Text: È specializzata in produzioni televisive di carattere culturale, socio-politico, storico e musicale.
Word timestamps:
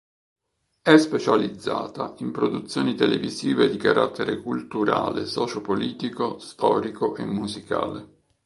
È 0.81 0.97
specializzata 0.97 2.15
in 2.21 2.31
produzioni 2.31 2.95
televisive 2.95 3.69
di 3.69 3.77
carattere 3.77 4.41
culturale, 4.41 5.27
socio-politico, 5.27 6.39
storico 6.39 7.15
e 7.17 7.25
musicale. 7.25 8.09